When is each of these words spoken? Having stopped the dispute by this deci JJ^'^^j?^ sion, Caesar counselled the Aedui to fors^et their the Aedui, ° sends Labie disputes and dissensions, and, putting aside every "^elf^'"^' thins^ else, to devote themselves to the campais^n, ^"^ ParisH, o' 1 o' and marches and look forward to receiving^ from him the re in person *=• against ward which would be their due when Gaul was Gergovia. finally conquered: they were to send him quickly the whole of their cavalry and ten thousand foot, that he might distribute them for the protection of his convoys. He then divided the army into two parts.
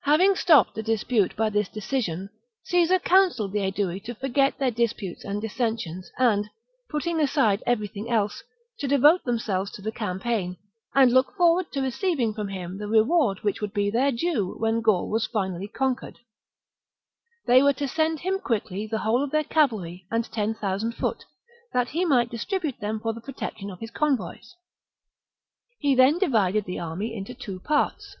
Having 0.00 0.34
stopped 0.34 0.74
the 0.74 0.82
dispute 0.82 1.36
by 1.36 1.48
this 1.48 1.68
deci 1.68 1.82
JJ^'^^j?^ 1.98 2.02
sion, 2.02 2.30
Caesar 2.64 2.98
counselled 2.98 3.52
the 3.52 3.60
Aedui 3.60 4.02
to 4.02 4.12
fors^et 4.12 4.56
their 4.56 4.72
the 4.72 4.74
Aedui, 4.74 4.74
° 4.74 4.74
sends 4.74 4.74
Labie 4.74 4.74
disputes 4.76 5.24
and 5.24 5.40
dissensions, 5.40 6.10
and, 6.18 6.50
putting 6.90 7.20
aside 7.20 7.62
every 7.64 7.88
"^elf^'"^' 7.88 7.94
thins^ 7.94 8.10
else, 8.12 8.44
to 8.80 8.88
devote 8.88 9.22
themselves 9.22 9.70
to 9.70 9.80
the 9.80 9.92
campais^n, 9.92 10.16
^"^ 10.20 10.22
ParisH, 10.24 10.34
o' 10.34 10.34
1 10.34 10.34
o' 10.34 10.34
and 10.42 10.56
marches 10.56 10.58
and 10.96 11.12
look 11.12 11.32
forward 11.36 11.70
to 11.72 11.78
receiving^ 11.78 12.34
from 12.34 12.48
him 12.48 12.76
the 12.78 12.88
re 12.88 12.98
in 12.98 13.04
person 13.04 13.04
*=• 13.04 13.04
against 13.04 13.08
ward 13.10 13.38
which 13.44 13.60
would 13.60 13.72
be 13.72 13.88
their 13.88 14.10
due 14.10 14.56
when 14.58 14.80
Gaul 14.80 15.08
was 15.08 15.28
Gergovia. 15.28 15.32
finally 15.32 15.68
conquered: 15.68 16.18
they 17.46 17.62
were 17.62 17.72
to 17.74 17.86
send 17.86 18.18
him 18.18 18.40
quickly 18.40 18.88
the 18.88 18.98
whole 19.06 19.22
of 19.22 19.30
their 19.30 19.44
cavalry 19.44 20.08
and 20.10 20.24
ten 20.32 20.54
thousand 20.54 20.96
foot, 20.96 21.22
that 21.72 21.90
he 21.90 22.04
might 22.04 22.30
distribute 22.30 22.80
them 22.80 22.98
for 22.98 23.12
the 23.12 23.20
protection 23.20 23.70
of 23.70 23.78
his 23.78 23.92
convoys. 23.92 24.56
He 25.78 25.94
then 25.94 26.18
divided 26.18 26.64
the 26.64 26.80
army 26.80 27.14
into 27.14 27.32
two 27.34 27.60
parts. 27.60 28.16